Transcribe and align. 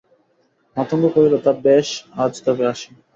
মাতঙ্গ 0.77 1.03
কহিল, 1.13 1.33
তা 1.45 1.51
বেশ, 1.65 1.87
আজ 2.15 2.33
তবে 2.45 2.63
আসি। 2.71 2.89